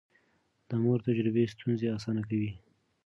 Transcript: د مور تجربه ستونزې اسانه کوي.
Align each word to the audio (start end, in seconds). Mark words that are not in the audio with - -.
د 0.69 0.71
مور 0.83 0.99
تجربه 1.07 1.41
ستونزې 1.53 1.87
اسانه 1.97 2.21
کوي. 2.29 2.51